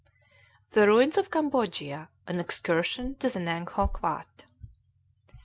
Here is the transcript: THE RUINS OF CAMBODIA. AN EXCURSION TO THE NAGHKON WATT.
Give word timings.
THE 0.71 0.87
RUINS 0.87 1.15
OF 1.19 1.29
CAMBODIA. 1.29 2.09
AN 2.25 2.39
EXCURSION 2.39 3.17
TO 3.19 3.29
THE 3.29 3.37
NAGHKON 3.39 4.01
WATT. 4.01 4.45